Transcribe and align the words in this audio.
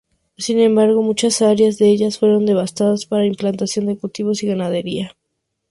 Sin 0.35 0.57
embargo, 0.59 1.03
muchas 1.03 1.43
áreas 1.43 1.77
de 1.77 1.91
ella 1.91 2.09
fueron 2.09 2.47
devastadas 2.47 3.05
para 3.05 3.27
implantación 3.27 3.85
de 3.85 3.99
cultivos 3.99 4.41
y 4.41 4.47
ganadería. 4.47 5.15